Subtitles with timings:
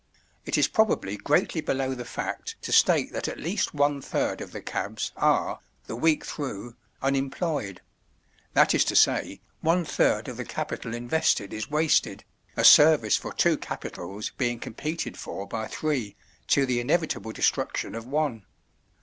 [0.47, 4.51] It is probably greatly below the fact to state that at least one third of
[4.51, 10.95] the cabs are, the week through, unemployed—that is to say, one third of the capital
[10.95, 12.23] invested is wasted,
[12.57, 16.15] a service for two capitals being competed for by three,
[16.47, 18.43] to the inevitable destruction of one.